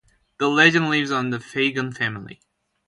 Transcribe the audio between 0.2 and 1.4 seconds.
The legend lives on in the